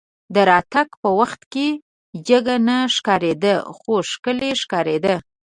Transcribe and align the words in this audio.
د 0.33 0.35
راتګ 0.51 0.89
په 1.01 1.09
وخت 1.19 1.41
کې 1.53 1.67
جګه 2.27 2.55
نه 2.67 2.77
ښکارېده 2.95 3.55
خو 3.77 3.93
ښکلې 4.11 4.51
ښکارېده. 4.61 5.15